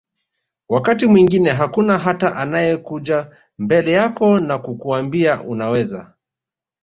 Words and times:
wakati 0.69 1.05
mwingine 1.07 1.49
hakuna 1.51 1.97
hata 1.97 2.35
anakayekuja 2.35 3.31
mbele 3.57 3.91
yako 3.91 4.39
na 4.39 4.57
kukuambia 4.59 5.43
unaweza 5.43 6.13